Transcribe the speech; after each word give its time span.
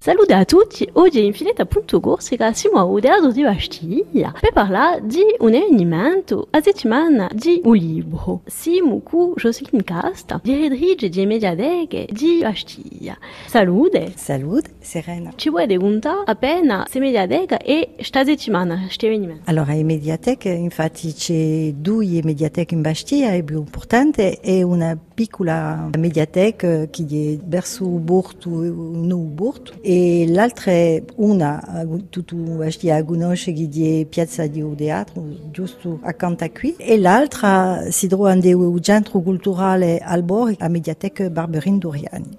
Salute 0.00 0.32
a 0.32 0.44
tutti, 0.44 0.88
oggi 0.92 1.18
è 1.18 1.22
Infinita 1.22 1.66
Punto 1.66 1.98
Corsica 1.98 2.52
siamo 2.52 2.96
a 2.96 3.00
Teatro 3.00 3.32
di 3.32 3.42
Bastiglia 3.42 4.32
per 4.40 4.52
parlare 4.52 5.04
di 5.04 5.24
un 5.40 5.52
evento 5.52 6.46
a 6.50 6.62
settimana 6.62 7.28
di 7.34 7.60
un 7.64 7.74
libro. 7.74 8.42
Siamo 8.46 9.00
con 9.02 9.32
Jocelyn 9.34 9.82
Casta, 9.82 10.40
direttrice 10.40 11.08
di 11.08 11.26
Mediateche 11.26 12.06
di 12.12 12.38
Bastiglia. 12.40 13.18
Salute! 13.46 14.12
Salute, 14.14 14.70
Serena. 14.78 15.32
Ci 15.34 15.50
vuoi 15.50 15.66
raccontare 15.66 16.22
appena 16.26 16.86
se 16.88 17.00
Mediateca 17.00 17.58
e 17.58 17.96
sta 17.98 18.24
settimana, 18.24 18.78
questo 18.78 19.06
evento? 19.06 19.40
Allora, 19.46 19.72
in 19.72 19.84
Mediateca, 19.84 20.48
infatti, 20.48 21.12
c'è 21.12 21.72
due 21.74 22.20
mediateche 22.22 22.72
in 22.72 22.82
Bastiglia, 22.82 23.32
è 23.32 23.42
più 23.42 23.58
importante, 23.58 24.40
e 24.40 24.62
una 24.62 24.96
piccola 25.18 25.90
mediateca 25.98 26.86
che 26.86 27.04
è 27.10 27.44
verso 27.44 27.84
Burto, 27.86 28.50
no 28.50 29.16
Burto, 29.16 29.72
e 29.80 30.26
l'altra 30.28 30.70
è 30.70 31.02
una, 31.16 31.84
tutto 32.08 32.36
a 32.62 33.04
conosce, 33.04 33.52
che 33.52 33.68
è 33.72 34.04
Piazza 34.04 34.46
di 34.46 34.64
Teatro, 34.76 35.24
giusto 35.50 35.98
accanto 36.02 36.44
a 36.44 36.50
qui, 36.50 36.76
e 36.76 36.96
l'altra 36.98 37.90
si 37.90 38.06
trova 38.06 38.32
nel 38.32 38.78
centro 38.80 39.18
culturale 39.18 39.98
Albor, 39.98 40.54
a 40.56 40.68
mediateca 40.68 41.28
Barberin 41.28 41.78
Doriani. 41.78 42.38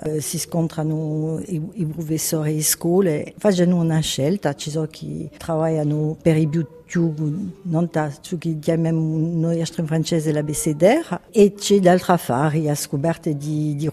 si 0.19 0.39
scontrano 0.39 1.39
i, 1.45 1.61
i 1.73 1.85
professori 1.85 2.57
e 2.57 2.63
scuole, 2.63 3.33
fanno 3.37 3.77
una 3.77 3.99
scelta, 3.99 4.55
ci 4.55 4.69
sono 4.69 4.87
chi 4.87 5.29
lavorano 5.45 6.17
per 6.21 6.37
i 6.37 6.47
più 6.47 6.65
più 6.91 7.13
non 7.61 7.89
ciò 8.19 8.35
che 8.37 8.59
chiamiamo 8.59 8.99
noi 9.17 9.61
in 9.79 9.87
francese 9.87 10.33
l'abecedaire 10.33 11.21
e 11.31 11.53
c'è 11.53 11.79
a 12.67 12.75
scoperte 12.75 13.37
di, 13.37 13.77
di 13.77 13.87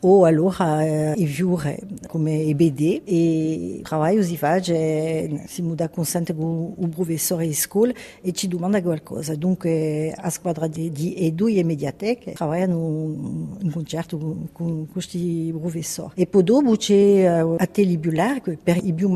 o 0.00 0.26
allora 0.26 0.84
eh, 0.84 1.14
i 1.16 1.26
fiore 1.26 1.78
come 2.06 2.34
i 2.34 2.54
BD 2.54 3.00
e 3.06 3.76
il 3.78 3.86
lavoro 3.88 4.22
si 4.22 4.36
fa, 4.36 4.60
si 4.62 5.62
muda 5.62 5.88
con 5.88 6.04
il 6.78 6.88
professore 6.90 7.46
di 7.46 7.54
scuola 7.54 7.94
e 8.20 8.32
ci 8.32 8.46
domanda 8.46 8.82
qualcosa. 8.82 9.34
Dunque 9.34 10.12
a 10.14 10.28
squadra 10.28 10.66
di, 10.66 10.92
lavorano 12.36 13.56
in 13.62 13.70
concerto 13.72 14.18
con, 14.52 14.86
questi 14.92 15.50
professori. 15.58 16.12
E 16.14 16.26
poi 16.26 16.44
dopo 16.44 16.76
c'è 16.76 17.42
uh, 17.42 17.56
per 18.62 18.78
i 18.82 18.92
più 18.92 19.08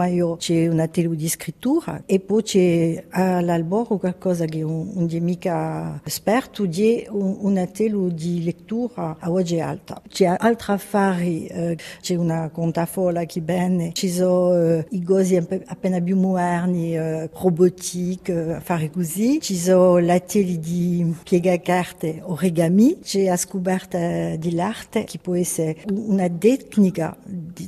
c'è 2.41 2.63
un 2.63 3.02
all'alboro 3.11 3.99
qualcosa 3.99 4.45
che 4.47 4.63
un, 4.63 4.91
un 4.95 5.07
di 5.07 5.21
mica 5.21 6.01
esperto 6.05 6.67
di 6.67 7.07
un, 7.09 7.37
un 7.41 7.57
atelier 7.59 8.13
di 8.13 8.43
lettura 8.43 9.17
a 9.19 9.29
voce 9.29 9.61
alta. 9.61 10.01
C'è 10.09 10.35
altri 10.39 10.73
affari, 10.73 11.47
eh, 11.47 11.77
c'è 12.01 12.15
una 12.15 12.51
contafola 12.51 13.25
che 13.25 13.41
bene, 13.41 13.93
ci 13.93 14.09
sono 14.11 14.55
eh, 14.55 14.87
i 14.91 15.03
gosi 15.03 15.37
appena 15.37 16.01
più 16.01 16.17
moderni, 16.17 16.97
eh, 16.97 17.31
robotique, 17.33 18.33
eh, 18.33 18.53
affari 18.55 18.91
così, 18.91 19.41
ci 19.41 19.57
sono 19.57 19.99
l'atelier 19.99 20.59
di 20.59 21.15
piegacarte 21.23 22.21
origami, 22.23 23.01
c'è 23.01 23.25
la 23.25 23.37
scoperta 23.37 24.37
dell'arte 24.37 25.05
che 25.05 25.19
può 25.19 25.35
essere 25.35 25.77
una 25.91 26.29
tecnica 26.29 27.17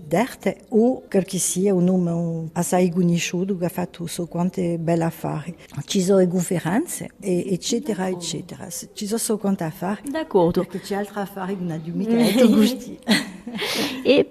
d'arte 0.06 0.64
o 0.70 1.02
quel 1.08 1.24
che 1.24 1.38
sia 1.38 1.74
un 1.74 1.84
nome 1.84 2.48
assai 2.52 2.90
conosciuto 2.90 3.56
che 3.56 3.66
ha 3.66 3.68
fatto 3.68 4.06
so 4.06 4.26
quante 4.26 4.78
belle 4.78 5.04
affari 5.04 5.23
affari. 5.24 5.54
Ci 5.86 6.02
sono 6.02 6.18
le 6.18 6.28
conferenze, 6.28 7.10
eccetera, 7.20 8.08
eccetera. 8.08 8.68
Ci 8.68 9.06
sono 9.06 9.18
affari. 9.64 10.02
D'accordo. 10.10 10.62
Perché 10.62 10.80
c'è 10.80 10.96
altri 10.96 11.20
affari 11.20 11.56
che 11.56 11.64
non 11.64 11.80
mica 11.94 12.44
gusti. 12.46 12.98
e 14.02 14.24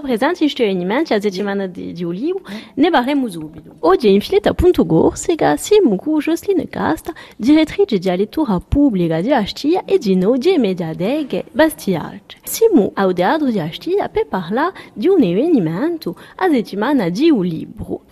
presenti 0.00 0.34
evento, 0.34 1.14
la 1.14 1.20
settimana 1.20 1.66
di, 1.66 1.92
di 1.92 2.04
Olivo, 2.04 2.40
ne 2.74 2.90
parleremo 2.90 3.28
subito. 3.28 3.74
Oggi 3.80 4.12
in 4.12 4.20
Filetta 4.20 4.54
Punto 4.54 4.84
Corsica 4.86 5.56
siamo 5.56 5.96
con 5.96 6.18
Jocelyn 6.18 6.68
Casta, 6.68 7.12
direttrice 7.36 7.98
di 7.98 8.16
lettura 8.16 8.60
pubblica 8.60 9.20
di 9.20 9.28
Bastiglia 9.28 9.84
e 9.84 9.98
di 9.98 10.16
noi 10.16 10.38
di 10.38 10.56
Mediateche 10.58 11.44
Bastialte. 11.52 12.36
Siamo 12.42 12.90
al 12.94 13.14
Teatro 13.14 13.48
di 13.48 13.58
Bastiglia 13.58 14.08
per 14.08 14.26
parlare 14.26 14.72
di 14.94 15.08
un 15.08 15.22
evento 15.22 16.16
a 16.36 16.48
settimana 16.48 17.08
di 17.08 17.30
un 17.30 17.44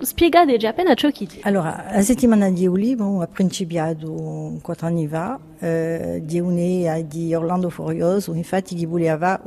libro. 0.00 0.04
Spiegateci 0.04 0.66
appena 0.66 0.94
ciò 0.94 1.10
che 1.10 1.26
dice. 1.26 1.40
Allora, 1.42 1.86
la 1.92 2.02
settimana 2.02 2.50
di 2.50 2.66
un 2.66 2.78
libro 2.78 3.20
ha 3.20 3.26
principiato 3.26 4.58
quattro 4.62 4.86
anni 4.86 5.06
fa, 5.06 5.38
eh, 5.60 6.22
di 6.24 6.40
un'ea 6.40 7.00
di 7.02 7.34
Orlando 7.34 7.68
Furioso, 7.68 8.32
infatti 8.32 8.74
voleva 8.86 9.40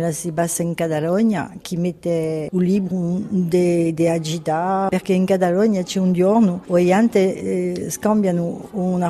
la 0.00 0.12
si 0.12 0.30
passa 0.32 0.62
in 0.62 0.74
Catalogna, 0.74 1.56
che 1.62 1.76
mette 1.76 2.48
un 2.52 2.62
libro 2.62 3.20
di 3.28 4.08
agita, 4.08 4.86
perché 4.90 5.14
un 5.98 6.12
giorno 6.12 6.62
dove 6.66 6.82
gli 6.82 6.92
eh, 7.36 7.90
scambiano 7.90 8.68
una 8.72 9.08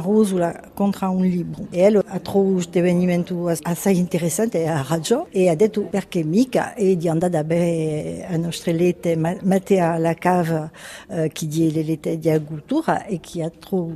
contro 0.75 1.11
un 1.11 1.25
libro. 1.25 1.67
E 1.71 1.91
lui 1.91 2.03
ha 2.07 2.21
trovato 2.21 2.53
questo 2.53 3.69
assai 3.69 3.99
interessante 3.99 4.63
e 4.63 4.69
ha 4.69 4.85
ragione, 4.89 5.27
e 5.31 5.49
ha 5.49 5.55
detto 5.57 5.83
perché 5.83 6.23
mica, 6.23 6.75
di 6.97 7.09
andare 7.09 7.37
a 7.37 7.45
bere 7.45 8.27
nostre 8.37 8.73
lette, 8.73 9.17
alla 9.79 10.15
cava 10.15 10.71
eh, 11.09 11.31
che 11.33 11.47
le 11.47 11.83
lette 11.83 12.19
di 12.19 12.31
agricoltura 12.31 13.05
e 13.05 13.21
che 13.21 13.43
ha 13.43 13.51
trovato 13.51 13.95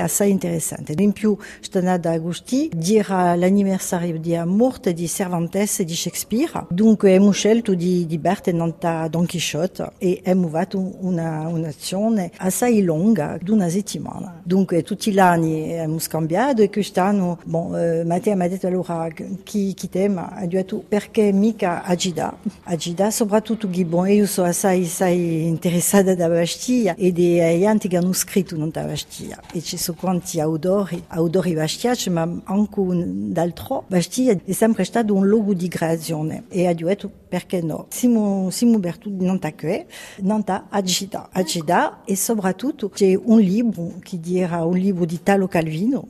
assai 0.00 0.30
interessante. 0.30 0.94
In 0.98 1.12
più, 1.12 1.36
sta 1.60 1.78
andando 1.78 2.08
a 2.08 2.12
Agosti, 2.12 2.70
dirà 2.74 3.34
l'anniversario 3.34 4.18
di 4.18 4.36
morte 4.44 4.92
di 4.92 5.08
Cervantes 5.08 5.80
e 5.80 5.84
di 5.84 5.94
Shakespeare. 5.94 6.66
Dunque 6.70 7.14
abbiamo 7.14 7.32
scelto 7.32 7.74
di, 7.74 8.06
di 8.06 8.18
Bertenanta 8.18 9.08
Don 9.08 9.26
Quixote 9.26 9.92
e 9.98 10.18
abbiamo 10.20 10.48
fatto 10.48 10.96
una, 11.00 11.46
un'azione 11.48 12.30
assai 12.38 12.82
lunga, 12.82 13.38
di 13.40 13.50
una 13.50 13.68
settimana. 13.68 14.40
Dunque 14.42 14.82
tutti 14.82 15.12
gli 15.12 15.18
anni 15.18 15.72
abbiamo 15.72 15.98
scambiato 15.98 16.62
e 16.62 16.70
quest'anno, 16.70 17.38
bon, 17.44 17.76
eh, 17.76 18.04
Matteo 18.04 18.36
mi 18.36 18.44
ha 18.44 18.48
detto 18.48 18.66
allora 18.66 19.08
chi, 19.42 19.74
chi 19.74 19.88
tema, 19.88 20.32
ha 20.34 20.46
detto 20.46 20.82
perché 20.86 21.32
mica 21.32 21.82
Agida? 21.82 22.36
Agida 22.64 23.10
soprattutto 23.10 23.68
che 23.68 23.84
bon, 23.84 24.08
io 24.08 24.26
sono 24.26 24.48
assai, 24.48 24.77
assai 24.84 25.46
interessata 25.46 26.14
da 26.14 26.28
Bastiglia 26.28 26.94
e 26.94 27.12
di 27.12 27.36
gente 27.36 27.88
che 27.88 27.96
hanno 27.96 28.12
scritto 28.12 28.56
non 28.56 28.70
da 28.70 28.82
Bastiglia. 28.82 29.40
E 29.52 29.60
ci 29.60 29.76
sono 29.76 29.96
quanti 29.98 30.40
autori, 30.40 31.02
autori 31.08 31.54
Bastiglia, 31.54 31.94
ma 32.10 32.40
anche 32.44 32.80
d'altro. 32.80 33.84
Bastiglia 33.86 34.36
è 34.44 34.52
sempre 34.52 34.84
stato 34.84 35.14
un 35.14 35.26
luogo 35.26 35.54
di 35.54 35.68
creazione 35.68 36.44
e 36.48 36.66
ha 36.66 36.74
detto 36.74 37.10
perché 37.28 37.60
no. 37.60 37.86
Siamo, 37.90 38.50
siamo 38.50 38.76
aperti 38.76 39.10
non 39.10 39.38
a 39.42 39.52
che, 39.52 39.86
non 40.20 40.42
a 40.46 40.66
agita. 40.70 41.28
Agita 41.32 42.02
e 42.04 42.16
soprattutto 42.16 42.88
c'è 42.88 43.14
un 43.14 43.40
libro 43.40 43.94
che 44.02 44.18
era 44.24 44.64
un 44.64 44.76
libro 44.76 45.04
di 45.04 45.14
Italo 45.14 45.46
Calvino 45.46 46.06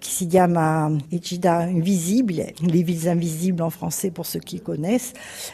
qui 0.00 0.10
si 0.10 0.26
chiama 0.26 0.90
Egida 1.10 1.68
Invisibile, 1.68 2.52
Les 2.62 2.82
villes 2.82 3.08
invisibles 3.08 3.62
en 3.62 3.70
français 3.70 4.10
pour 4.10 4.26
ceux 4.26 4.40
qui 4.40 4.60
connaissent, 4.60 5.12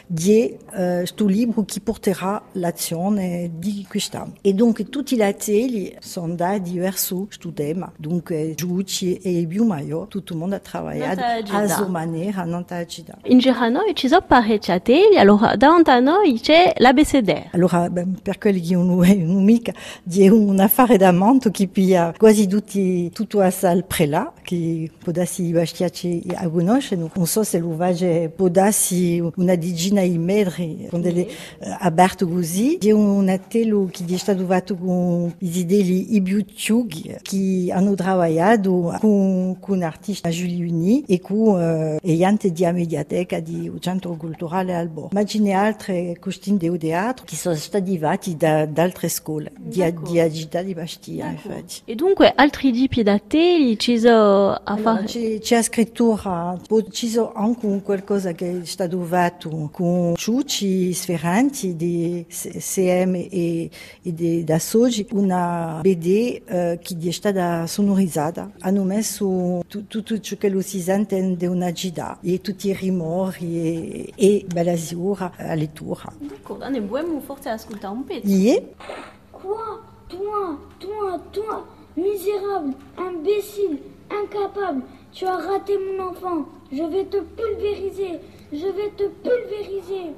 di 0.09 0.55
uh, 0.73 1.05
sto 1.05 1.27
libro 1.27 1.63
che 1.65 1.79
porterà 1.81 2.41
l'azione 2.53 3.51
di 3.57 3.85
quest'anno. 3.87 4.33
E 4.41 4.53
dunque 4.53 4.85
tutti 4.85 5.15
gli 5.15 5.21
atelier 5.21 5.97
sono 5.99 6.33
dati 6.33 6.77
verso 6.77 7.25
questo 7.25 7.51
tema. 7.51 7.91
Dunque 7.97 8.53
Giuci 8.55 9.17
e 9.17 9.45
Biumaio, 9.45 10.07
tutto 10.07 10.33
il 10.33 10.39
mondo 10.39 10.55
ha 10.55 10.61
lavorato 10.63 11.51
a 11.51 11.67
sua 11.67 11.87
maniera, 11.87 12.43
non 12.43 12.65
a 12.69 12.79
Egida. 12.79 13.17
In 13.25 13.39
Gerano 13.39 13.81
ci 13.93 14.07
sono 14.07 14.23
parecchi 14.25 14.71
atelier, 14.71 15.19
allora 15.19 15.55
davanti 15.55 15.89
a 15.89 15.99
noi 15.99 16.39
c'è 16.39 16.73
l'ABCD. 16.77 17.49
Allora, 17.51 17.91
per 18.21 18.37
quelli 18.37 18.61
che 18.61 18.75
non 18.75 19.03
è 19.03 19.11
un'amica, 19.11 19.73
di 20.03 20.27
un 20.29 20.59
affare 20.59 20.97
d'amante 20.97 21.51
che 21.51 21.67
piglia 21.67 22.13
quasi 22.17 22.47
tutti, 22.47 23.11
tutto 23.11 23.41
a 23.41 23.49
sal 23.49 23.83
prela, 23.83 24.31
che 24.47 24.89
podassi 25.03 25.51
bastiaci 25.51 26.23
a 26.35 26.47
conoscere. 26.47 27.01
Non 27.13 27.27
so 27.27 27.43
se 27.43 27.57
l'uvage 27.57 28.31
podassi 28.33 29.21
una 29.35 29.55
digina 29.55 29.99
in 29.99 30.23
medri, 30.23 30.87
quando 30.87 31.09
è 31.09 31.27
aperto 31.79 32.29
così. 32.29 32.77
C'è 32.79 32.91
un 32.91 33.27
atelo 33.27 33.89
che 33.91 34.05
è 34.07 34.15
stato 34.15 34.45
fatto 34.45 34.77
con 34.77 35.33
i 35.39 35.65
deli 35.65 36.15
Ibiutiughi 36.15 37.17
che 37.21 37.67
hanno 37.71 37.93
lavorato 37.97 38.95
con, 39.01 39.57
con 39.59 39.81
artisti 39.81 40.29
Giulia 40.29 40.65
Uni 40.65 41.03
e 41.05 41.19
con 41.19 41.59
eh, 41.61 41.99
e 42.01 42.23
ante 42.23 42.53
di 42.53 42.63
mediateca 42.71 43.41
di 43.41 43.69
Centro 43.81 44.15
Culturale 44.15 44.73
Albo. 44.73 45.09
Ma 45.11 45.25
ce 45.25 45.39
ne 45.39 45.51
altre 45.51 46.15
costine 46.21 46.57
di 46.57 46.77
teatro 46.77 47.25
che 47.25 47.35
sono 47.35 47.55
stati 47.55 47.97
fatti 47.97 48.37
da, 48.37 48.65
da 48.65 48.83
altre 48.83 49.09
scuole 49.09 49.51
di, 49.57 49.83
di 50.09 50.19
agita 50.21 50.61
di 50.61 50.73
Bastia, 50.73 51.31
infatti. 51.31 51.81
E 51.83 51.95
dunque 51.95 52.31
altri 52.33 52.71
tipi 52.71 53.03
da 53.03 53.19
te 53.19 53.75
ci 53.77 53.99
sono 53.99 54.36
a 54.45 54.61
Allora, 54.65 54.93
fare? 54.95 55.05
c'è, 55.05 55.39
c'è 55.39 55.61
scrittura, 55.63 56.57
ci 56.91 57.07
sono 57.07 57.31
anche 57.33 57.81
qualcosa 57.81 58.31
che 58.33 58.61
è 58.61 58.65
stato 58.65 59.01
fatto 59.01 59.69
con 59.71 60.13
Ciucci 60.15 60.93
Sferranti 60.93 61.75
di 61.75 62.25
C- 62.29 62.57
CM 62.57 63.15
e, 63.15 63.69
e 64.03 64.13
di, 64.13 64.43
da 64.43 64.59
Sogi, 64.59 65.07
una 65.11 65.79
BD 65.81 66.41
eh, 66.45 66.79
che 66.81 66.95
è 67.07 67.11
stata 67.11 67.65
sonorizzata. 67.67 68.51
Hanno 68.59 68.83
messo 68.83 69.63
tu- 69.67 69.87
tutto 69.87 70.19
ciò 70.19 70.35
che 70.37 70.49
lo 70.49 70.61
si 70.61 70.79
sente 70.81 71.35
di 71.35 71.45
una 71.45 71.71
gita 71.71 72.19
e 72.21 72.39
tutti 72.41 72.67
i 72.69 72.73
rumori 72.73 73.57
e, 73.59 74.13
e 74.15 74.45
a 75.37 75.53
lettura. 75.55 76.13
D'accordo, 76.19 76.69
ne 76.69 76.81
forse 77.21 77.49
un 77.89 78.03
pezzo? 78.03 78.27
Yeah. 78.27 78.61
Quoi? 79.31 79.85
Toi, 80.07 80.57
toi, 80.77 81.19
toi, 81.31 81.63
misérable, 81.95 82.73
imbécile, 82.97 83.77
incapable, 84.11 84.83
tu 85.13 85.25
as 85.25 85.37
raté 85.37 85.77
mon 85.77 86.09
enfant. 86.09 86.45
Je 86.71 86.83
vais 86.83 87.05
te 87.05 87.17
pulvériser, 87.17 88.19
je 88.51 88.67
vais 88.67 88.91
te 88.95 89.03
pulvériser. 89.23 90.13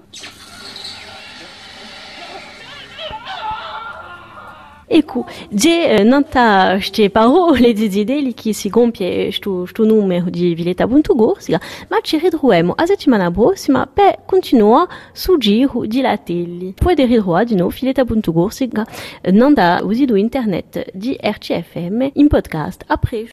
Ecco, 4.91 5.24
je 5.51 6.03
nanta 6.03 6.80
ste 6.81 7.12
parole 7.12 7.74
di 7.74 8.03
deli 8.03 8.33
che 8.33 8.53
si 8.53 8.71
compie 8.71 9.31
sto, 9.31 9.68
sto 9.68 9.86
numero 9.86 10.31
di 10.31 10.56
Villetta 10.56 10.88
Punto 10.88 11.13
Gorsica, 11.13 11.62
ma 11.89 12.00
ci 12.01 12.15
a 12.18 12.85
settimana 12.88 13.30
prossima 13.30 13.85
per 13.85 14.24
continuare 14.25 14.88
su 15.13 15.38
giro 15.38 15.85
di 15.85 16.01
latelli. 16.01 16.74
Potete 16.75 17.06
ritrovare 17.06 17.45
di 17.45 17.56
nuovo 17.56 17.69
Villetta 17.69 18.03
Punto 18.03 18.31
Gorsica 18.31 18.83
nanda 19.31 19.80
usido 19.83 20.15
internet 20.15 20.89
di 20.92 21.15
RCFM 21.21 22.09
in 22.13 22.27
podcast. 22.27 22.83
A 22.88 22.97
presto! 22.97 23.27